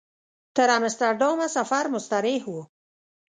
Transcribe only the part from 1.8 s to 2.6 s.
مستریح و.